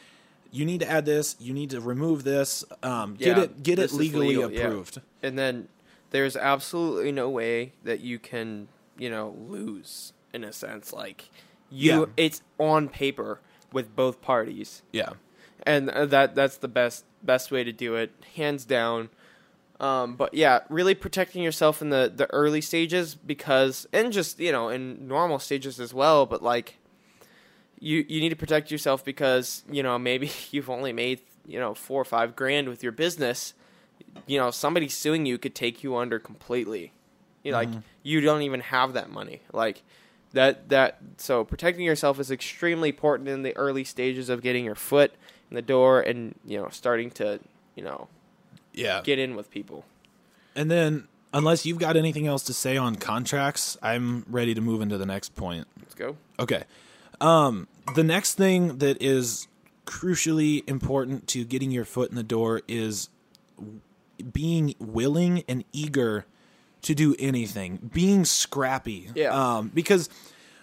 [0.50, 3.92] you need to add this, you need to remove this, um, get it get it
[3.92, 4.60] legally legal, yeah.
[4.62, 5.00] approved.
[5.22, 5.68] and then
[6.10, 11.28] there's absolutely no way that you can you know lose in a sense like
[11.70, 12.06] you Yeah.
[12.16, 13.40] it's on paper
[13.72, 15.14] with both parties Yeah.
[15.64, 19.08] and uh, that that's the best best way to do it hands down
[19.85, 24.53] um, but yeah really protecting yourself in the the early stages because and just you
[24.53, 26.79] know in normal stages as well but like
[27.85, 31.75] you you need to protect yourself because you know maybe you've only made you know
[31.75, 33.55] four or five grand with your business.
[34.27, 36.92] You know somebody suing you could take you under completely.
[37.42, 37.68] You know, like
[38.03, 39.42] you don't even have that money.
[39.53, 39.83] Like
[40.33, 44.75] that that so protecting yourself is extremely important in the early stages of getting your
[44.75, 45.12] foot
[45.51, 47.38] in the door and you know starting to
[47.75, 48.09] you know
[48.74, 49.00] Yeah.
[49.02, 49.84] get in with people
[50.56, 54.80] And then, unless you've got anything else to say on contracts, I'm ready to move
[54.80, 55.66] into the next point.
[55.80, 56.64] let's go Okay.
[57.20, 59.48] Um, the next thing that is
[59.87, 63.08] crucially important to getting your foot in the door is
[64.32, 66.26] being willing and eager
[66.82, 69.10] to do anything, being scrappy.
[69.14, 69.30] Yeah.
[69.30, 70.08] Um, because,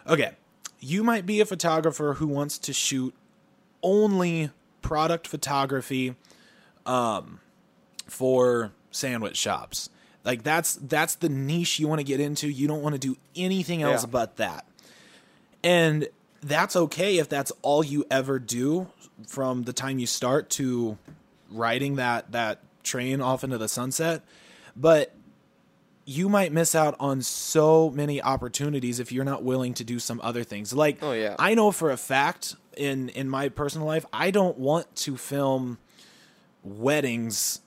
[0.08, 0.32] okay,
[0.80, 3.13] you might be a photographer who wants to shoot
[3.82, 6.15] only product photography
[6.86, 7.39] um,
[8.12, 9.89] for sandwich shops.
[10.26, 12.50] Like that's that's the niche you want to get into.
[12.50, 14.10] You don't want to do anything else Yeah.
[14.12, 14.65] but that.
[15.63, 16.10] And
[16.43, 18.88] that's okay if that's all you ever do
[19.28, 20.97] from the time you start to
[21.50, 24.21] riding that that train off into the sunset.
[24.76, 25.15] But
[26.04, 30.19] you might miss out on so many opportunities if you're not willing to do some
[30.21, 30.74] other things.
[30.74, 31.36] Like Oh, yeah.
[31.39, 35.78] I know for a fact in in my personal life, I don't want to film
[36.63, 37.62] weddings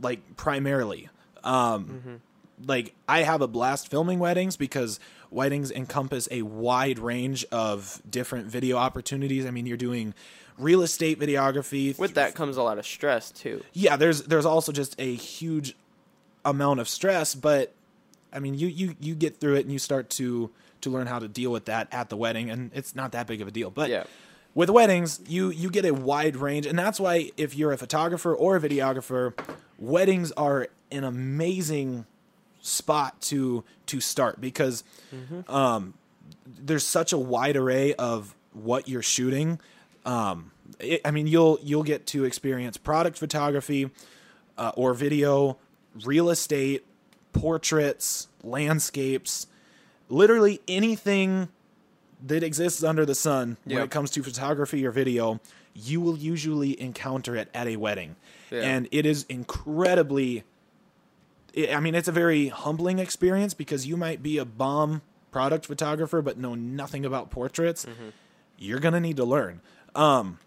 [0.00, 1.08] like primarily.
[1.44, 2.20] Um
[2.64, 8.46] like I have a blast filming weddings because weddings encompass a wide range of different
[8.46, 9.46] video opportunities.
[9.46, 10.14] I mean, you're doing
[10.58, 11.98] real estate videography.
[11.98, 13.64] With that comes a lot of stress too.
[13.72, 15.74] yeah, there's there's also just a huge
[16.44, 17.72] amount of stress, but
[18.32, 20.50] I mean, you you you get through it and you start to
[20.82, 23.40] to learn how to deal with that at the wedding, and it's not that big
[23.40, 23.70] of a deal.
[23.70, 24.04] But Yeah.
[24.54, 28.34] With weddings, you you get a wide range, and that's why if you're a photographer
[28.34, 29.34] or a videographer,
[29.78, 32.06] weddings are an amazing
[32.60, 34.84] spot to to start because
[35.48, 35.94] um,
[36.46, 39.58] there's such a wide array of what you're shooting.
[40.04, 43.90] Um, it, I mean, you'll you'll get to experience product photography
[44.58, 45.58] uh, or video,
[46.04, 46.84] real estate,
[47.32, 49.46] portraits, landscapes,
[50.08, 51.48] literally anything
[52.26, 55.40] that exists under the sun when it comes to photography or video.
[55.74, 58.16] You will usually encounter it at a wedding,
[58.50, 58.60] Yeah.
[58.60, 60.44] and it is incredibly
[61.70, 66.22] I mean, it's a very humbling experience because you might be a bomb product photographer
[66.22, 67.86] but know nothing about portraits.
[68.58, 69.60] You're gonna need to learn.
[69.94, 70.38] Um,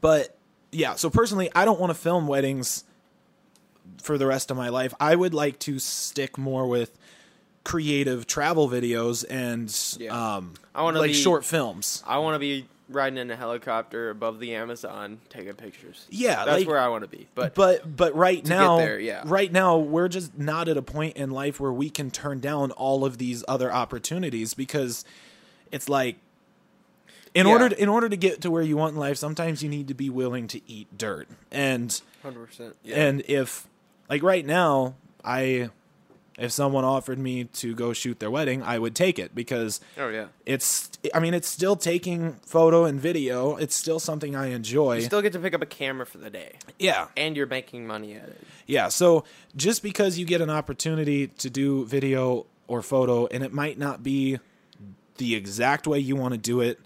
[0.00, 0.36] but
[0.70, 2.84] yeah, so personally, I don't want to film weddings
[4.02, 4.94] for the rest of my life.
[5.00, 6.96] I would like to stick more with
[7.68, 9.68] creative travel videos and
[10.02, 10.36] Yeah.
[10.36, 12.02] um, I wanna like be- short films.
[12.06, 16.06] I want to be riding in a helicopter above the Amazon taking pictures.
[16.08, 17.26] Yeah, That's like- where I want to be.
[17.34, 19.22] But, but but right now there, yeah.
[19.26, 22.70] right now we're just not at a point in life where we can turn down
[22.70, 25.04] all of these other opportunities because
[25.70, 26.16] it's like
[27.34, 27.52] in Yeah.
[27.52, 29.88] order to, in order to get to where you want in life sometimes you need
[29.88, 32.72] to be willing to eat dirt and 100%.
[32.82, 32.96] Yeah.
[32.96, 33.68] and if
[34.08, 35.68] like right now i
[36.38, 40.08] if someone offered me to go shoot their wedding i would take it because oh
[40.08, 40.26] yeah.
[40.46, 45.02] it's i mean it's still taking photo and video it's still something i enjoy You
[45.02, 48.14] still get to pick up a camera for the day, yeah and you're making money
[48.14, 48.46] at it.
[48.66, 49.24] Yeah, so
[49.56, 54.02] just because you get an opportunity to do video or photo and it might not
[54.02, 54.38] be
[55.16, 56.78] the exact way you want to do it,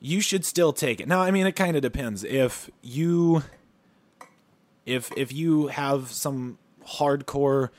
[0.00, 1.08] you should still take it.
[1.08, 2.22] Now, I mean it kind of depends.
[2.22, 3.42] If you
[4.86, 7.70] if if you have some hardcore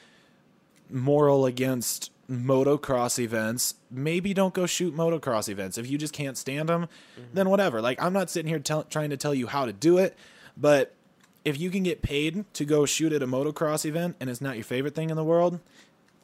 [0.90, 5.78] moral against motocross events, maybe don't go shoot motocross events.
[5.78, 7.30] If you just can't stand them, mm-hmm.
[7.34, 7.82] then whatever.
[7.82, 10.18] Like I'm not sitting here tell, trying to tell you how to do it,
[10.58, 10.94] but
[11.44, 14.56] if you can get paid to go shoot at a motocross event and it's not
[14.56, 15.60] your favorite thing in the world,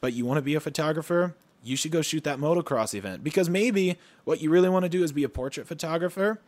[0.00, 3.48] but you want to be a photographer, you should go shoot that motocross event because
[3.48, 6.40] maybe what you really want to do is be a portrait photographer.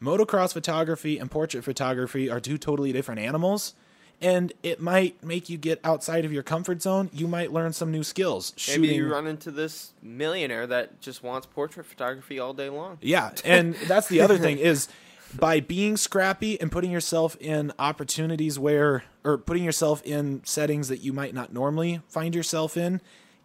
[0.00, 3.74] Motocross photography and portrait photography are two totally different animals,
[4.20, 7.10] and it might make you get outside of your comfort zone.
[7.12, 8.52] You might learn some new skills.
[8.68, 12.98] Maybe you run into this millionaire that just wants portrait photography all day long.
[13.00, 14.88] Yeah, and that's the other thing is
[15.36, 20.98] by being scrappy and putting yourself in opportunities where or putting yourself in settings that
[20.98, 23.00] you might not normally find yourself in,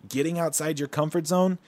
[0.08, 1.60] getting outside your comfort zone,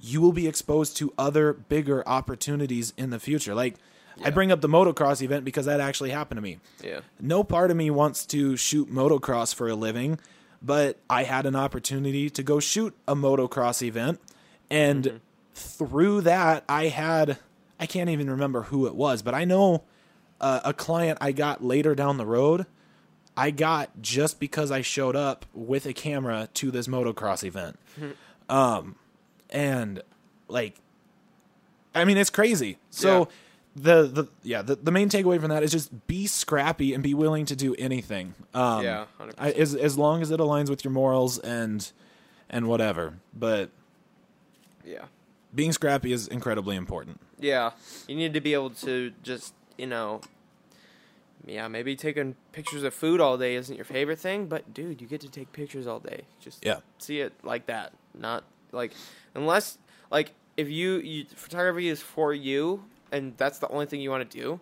[0.00, 3.54] you will be exposed to other bigger opportunities in the future.
[3.54, 3.76] Like
[4.24, 6.58] I bring up the motocross event because that actually happened to me.
[6.82, 7.00] Yeah.
[7.20, 10.18] No part of me wants to shoot motocross for a living,
[10.62, 14.20] but I had an opportunity to go shoot a motocross event.
[14.70, 15.20] And
[15.54, 17.38] through that, I had,
[17.78, 19.84] I can't even remember who it was, but I know
[20.40, 22.66] uh, a client I got later down the road.
[23.36, 27.78] I got just because I showed up with a camera to this motocross event.
[28.48, 28.96] um,
[29.50, 30.02] and
[30.48, 30.76] like,
[31.94, 32.78] I mean, it's crazy.
[32.90, 33.24] So, Yeah.
[33.74, 37.14] The the yeah the, the main takeaway from that is just be scrappy and be
[37.14, 39.34] willing to do anything um Yeah, 100%.
[39.38, 41.90] I, as as long as it aligns with your morals and
[42.50, 43.70] and whatever but
[44.84, 45.04] Yeah.
[45.54, 47.70] being scrappy is incredibly important Yeah.
[48.08, 50.20] You need to be able to just, you know,
[51.46, 55.08] yeah, maybe taking pictures of food all day isn't your favorite thing, but dude, you
[55.08, 56.22] get to take pictures all day.
[56.40, 56.80] Just Yeah.
[56.98, 57.92] see it like that.
[58.14, 58.92] Not like
[59.34, 59.78] unless
[60.10, 64.28] like if you, you photography is for you and that's the only thing you want
[64.28, 64.60] to do,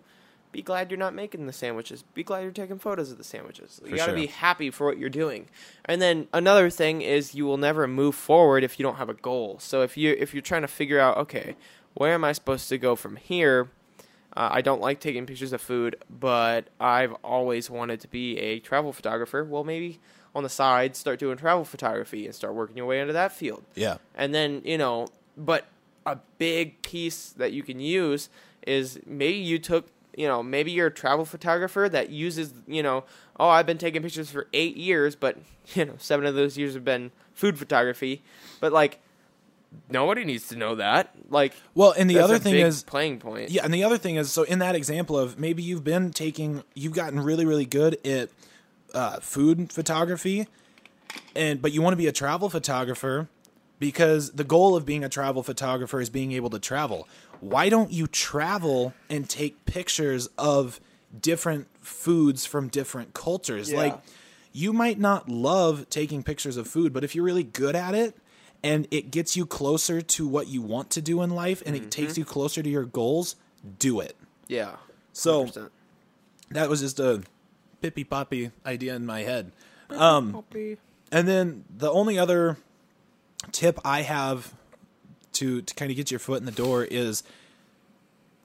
[0.51, 2.03] be glad you're not making the sandwiches.
[2.13, 3.79] Be glad you're taking photos of the sandwiches.
[3.85, 4.15] you got to sure.
[4.15, 5.47] be happy for what you're doing.
[5.85, 9.13] And then another thing is you will never move forward if you don't have a
[9.13, 9.59] goal.
[9.59, 11.55] So if you if you're trying to figure out, okay,
[11.93, 13.69] where am I supposed to go from here?
[14.35, 18.59] Uh, I don't like taking pictures of food, but I've always wanted to be a
[18.59, 19.43] travel photographer.
[19.43, 19.99] Well, maybe
[20.33, 23.63] on the side, start doing travel photography and start working your way into that field.
[23.75, 23.97] Yeah.
[24.15, 25.65] And then, you know, but
[26.05, 28.29] a big piece that you can use
[28.65, 33.03] is maybe you took, you know, maybe you're a travel photographer that uses, you know,
[33.39, 35.37] oh, I've been taking pictures for eight years, but,
[35.73, 38.21] you know, seven of those years have been food photography.
[38.59, 38.99] But, like,
[39.89, 41.13] nobody needs to know that.
[41.29, 43.49] Like, Well, and the other thing is, playing point.
[43.49, 46.63] yeah, and the other thing is, so in that example of maybe you've been taking,
[46.73, 48.29] you've gotten really, really good at
[48.93, 50.47] uh, food photography,
[51.35, 53.27] and but you want to be a travel photographer
[53.81, 57.09] because the goal of being a travel photographer is being able to travel.
[57.39, 60.79] Why don't you travel and take pictures of
[61.19, 63.71] different foods from different cultures?
[63.71, 63.77] Yeah.
[63.77, 63.99] Like,
[64.53, 68.15] you might not love taking pictures of food, but if you're really good at it
[68.61, 71.89] and it gets you closer to what you want to do in life and it
[71.89, 73.35] takes you closer to your goals,
[73.79, 74.15] do it.
[74.47, 74.75] Yeah.
[75.11, 75.69] So 100%.
[76.51, 77.23] that was just a
[77.81, 79.53] pippy poppy idea in my head.
[79.89, 80.43] Um,
[81.11, 82.57] and then the only other
[83.51, 84.53] tip I have
[85.33, 87.23] to to kind of get your foot in the door is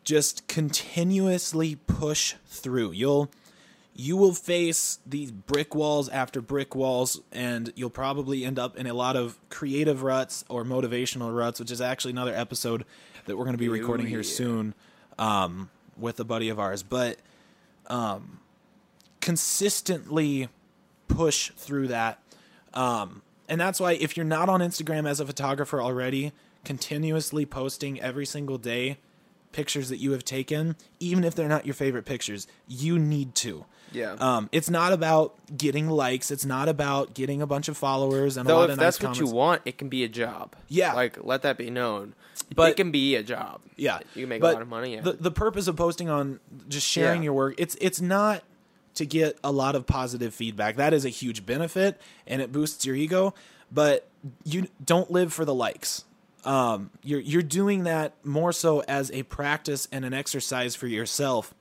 [0.05, 2.93] just continuously push through.
[2.93, 3.31] You'll
[3.95, 8.87] you will face these brick walls after brick walls and you'll probably end up in
[8.87, 12.85] a lot of creative ruts or motivational ruts, which is actually another episode
[13.25, 14.75] that we're going to be recording here soon
[15.19, 16.83] um, with a buddy of ours.
[16.83, 17.17] But
[17.87, 18.41] um,
[19.21, 20.51] consistently
[21.09, 22.21] push through that.
[22.75, 26.33] Um, and that's why if you're not on Instagram as a photographer already,
[26.65, 28.99] continuously posting every single day
[29.53, 33.65] pictures that you have taken, even if they're not your favorite pictures, you need to.
[33.93, 34.17] Yeah.
[34.19, 36.31] Um, it's not about getting likes.
[36.31, 39.01] It's not about getting a bunch of followers and a Though lot if of that's
[39.01, 40.55] nice what you want, it can be a job.
[40.69, 40.93] Yeah.
[40.93, 42.15] Like let that be known.
[42.55, 43.61] But- it can be a job.
[43.77, 44.95] Yeah, You can make But a lot of money.
[44.95, 45.01] Yeah.
[45.03, 47.27] The the purpose of posting on just sharing Yeah.
[47.27, 48.43] your work it's it's not
[48.97, 50.77] to get a lot of positive feedback.
[50.77, 53.35] That is a huge benefit and it boosts your ego.
[53.73, 54.07] But
[54.45, 56.05] you don't live for the likes.
[56.45, 61.53] Um, you're you're doing that more so as a practice and an exercise for yourself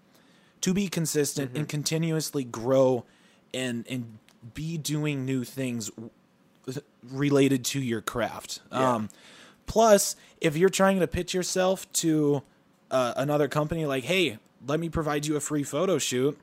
[0.62, 1.58] to be consistent Mm-hmm.
[1.58, 3.06] and continuously grow
[3.54, 4.20] and and
[4.54, 5.90] be doing new things
[7.12, 8.60] related to your craft.
[8.72, 8.94] Yeah.
[8.96, 9.10] Um,
[9.66, 12.44] plus, if you're trying to pitch yourself to
[12.92, 16.38] uh, another company, like, hey, let me provide you a free photo shoot.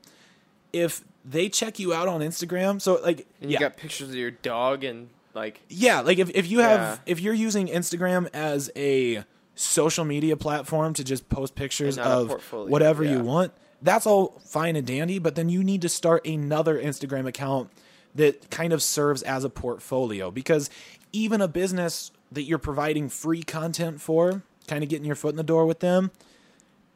[0.73, 4.15] If they check you out on Instagram, so like, and you yeah, got pictures of
[4.15, 6.97] your dog and like yeah, like if, if you have Yeah.
[7.05, 9.23] if you're using Instagram as a
[9.55, 14.07] social media platform to just post pictures And not a of whatever you want, that's
[14.07, 17.69] all fine and dandy, but then you need to start another Instagram account
[18.15, 20.31] that kind of serves as a portfolio.
[20.31, 20.69] Because
[21.11, 25.37] even a business that you're providing free content for, kind of getting your foot in
[25.37, 26.11] the door with them,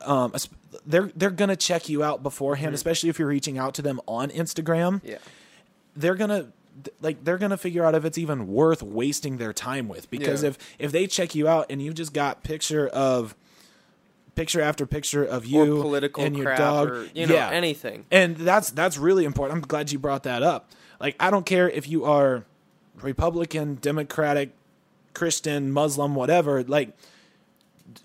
[0.02, 0.34] um,
[0.86, 4.30] they're they're gonna check you out beforehand, especially if you're reaching out to them on
[4.30, 5.18] Instagram yeah.
[5.96, 6.48] they're gonna
[7.02, 10.50] like they're gonna figure out if it's even worth wasting their time with because Yeah.
[10.50, 13.36] if if they check you out and you've just got picture of
[14.36, 18.06] picture after picture of you or political and your dog or you know yeah anything.
[18.12, 21.68] and that's that's really important i'm glad you brought that up like i don't care
[21.68, 22.44] if you are
[23.02, 24.52] republican democratic
[25.16, 26.96] christian muslim whatever like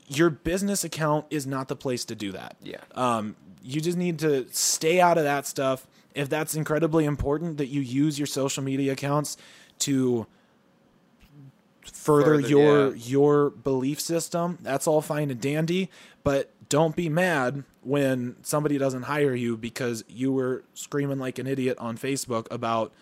[0.08, 2.76] your business account is not the place to do that Yeah.
[2.94, 5.86] um, you just need to stay out of that stuff.
[6.14, 9.36] If that's incredibly important that you use your social media accounts
[9.80, 10.26] to
[11.92, 13.04] further, Further, your yeah.
[13.08, 15.90] your belief system, that's all fine and dandy,
[16.24, 21.46] but don't be mad when somebody doesn't hire you because you were screaming like an
[21.46, 22.92] idiot on Facebook about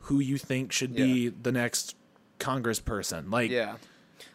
[0.00, 1.94] who you think should be the next
[2.38, 3.30] congressperson.
[3.30, 3.76] Like Yeah.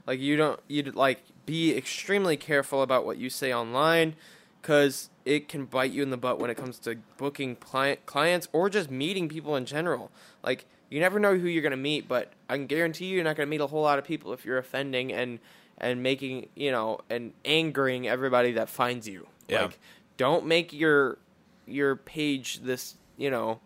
[0.07, 4.15] Like you don't you'd like be extremely careful about what you say online
[4.61, 8.47] cuz it can bite you in the butt when it comes to booking client clients
[8.53, 10.11] or just meeting people in general.
[10.43, 13.23] Like you never know who you're going to meet, but I can guarantee you you're
[13.23, 15.39] not going to meet a whole lot of people if you're offending and
[15.77, 19.27] and making, you know, and angering everybody that finds you.
[19.47, 19.63] Yeah.
[19.63, 19.79] Like
[20.17, 21.17] don't make your
[21.65, 23.59] your page this, you know,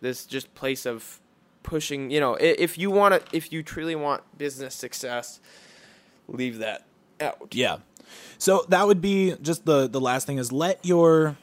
[0.00, 1.20] this just place of
[1.62, 5.38] pushing you know if you want to if you truly want business success
[6.26, 6.84] leave that
[7.20, 7.78] out Yeah.
[8.38, 11.36] So that would be just the the last thing is let your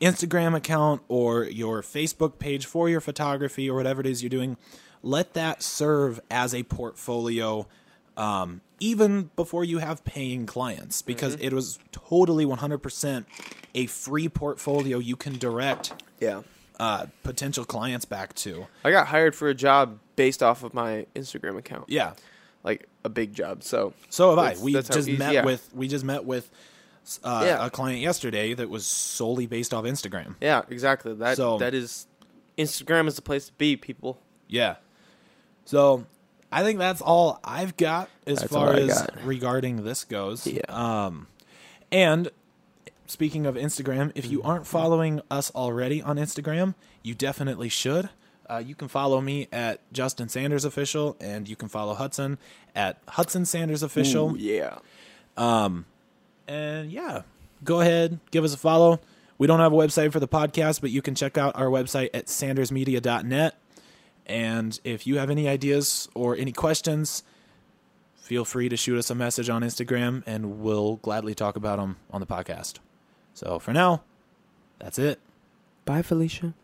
[0.00, 4.56] Instagram account or your Facebook page for your photography or whatever it is you're doing,
[5.02, 7.66] let that serve as a portfolio.
[8.16, 13.24] Um, even before you have paying clients because it was totally 100%
[13.74, 16.42] a free portfolio you can direct Yeah.
[16.78, 18.66] uh, potential clients back to.
[18.84, 21.84] I got hired for a job based off of my Instagram account.
[21.88, 22.12] Yeah.
[22.62, 23.62] Like a big job.
[23.62, 24.56] So So have I.
[24.62, 25.44] We just easy- met yeah.
[25.44, 26.50] with we just met with
[27.22, 27.66] uh, Yeah.
[27.66, 30.36] a client yesterday that was solely based off Instagram.
[30.40, 31.12] yeah, exactly.
[31.14, 32.06] That So- that is
[32.56, 34.18] Instagram is the place to be, people.
[34.48, 34.76] Yeah.
[35.64, 36.06] So
[36.52, 39.24] I think that's all I've got as That's far as got.
[39.24, 40.46] regarding this goes.
[40.46, 40.60] Yeah.
[40.68, 41.26] Um,
[41.90, 42.30] and
[43.06, 48.08] speaking of Instagram, if you aren't following us already on Instagram, you definitely should.
[48.48, 52.38] Uh, you can follow me at Justin Sanders Official, and you can follow Hudson
[52.74, 54.32] at Hudson Sanders Official.
[54.32, 54.78] Ooh, yeah.
[56.46, 57.22] And yeah,
[57.62, 59.00] go ahead, give us a follow.
[59.38, 62.10] We don't have a website for the podcast, but you can check out our website
[62.14, 63.56] at sandersmedia.net.
[64.26, 67.22] And if you have any ideas or any questions,
[68.16, 71.96] feel free to shoot us a message on Instagram and we'll gladly talk about them
[72.10, 72.74] on the podcast.
[73.34, 74.02] So for now,
[74.78, 75.18] that's it.
[75.84, 76.54] Bye, Felicia.